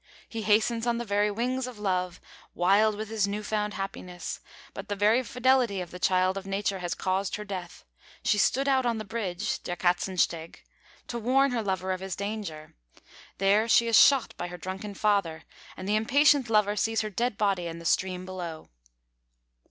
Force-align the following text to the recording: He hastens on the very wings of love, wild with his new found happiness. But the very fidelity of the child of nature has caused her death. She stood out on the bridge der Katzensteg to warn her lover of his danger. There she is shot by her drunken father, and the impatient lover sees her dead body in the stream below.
He 0.27 0.41
hastens 0.41 0.87
on 0.87 0.97
the 0.97 1.05
very 1.05 1.29
wings 1.29 1.67
of 1.67 1.77
love, 1.77 2.19
wild 2.55 2.95
with 2.95 3.07
his 3.09 3.27
new 3.27 3.43
found 3.43 3.75
happiness. 3.75 4.39
But 4.73 4.87
the 4.89 4.95
very 4.95 5.21
fidelity 5.21 5.79
of 5.79 5.91
the 5.91 5.99
child 5.99 6.37
of 6.39 6.47
nature 6.47 6.79
has 6.79 6.95
caused 6.95 7.35
her 7.35 7.43
death. 7.45 7.85
She 8.23 8.39
stood 8.39 8.67
out 8.67 8.83
on 8.83 8.97
the 8.97 9.05
bridge 9.05 9.61
der 9.61 9.75
Katzensteg 9.75 10.63
to 11.05 11.19
warn 11.19 11.51
her 11.51 11.61
lover 11.61 11.91
of 11.91 11.99
his 12.01 12.15
danger. 12.15 12.73
There 13.37 13.69
she 13.69 13.85
is 13.85 13.95
shot 13.95 14.33
by 14.37 14.47
her 14.47 14.57
drunken 14.57 14.95
father, 14.95 15.43
and 15.77 15.87
the 15.87 15.95
impatient 15.95 16.49
lover 16.49 16.75
sees 16.75 17.01
her 17.01 17.11
dead 17.11 17.37
body 17.37 17.67
in 17.67 17.77
the 17.77 17.85
stream 17.85 18.25
below. 18.25 18.69